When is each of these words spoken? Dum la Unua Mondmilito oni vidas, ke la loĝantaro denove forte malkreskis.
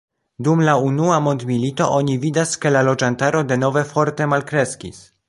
Dum 0.45 0.61
la 0.67 0.71
Unua 0.85 1.19
Mondmilito 1.25 1.89
oni 1.97 2.15
vidas, 2.25 2.53
ke 2.63 2.71
la 2.73 2.83
loĝantaro 2.89 3.45
denove 3.53 3.85
forte 3.93 4.29
malkreskis. 4.33 5.05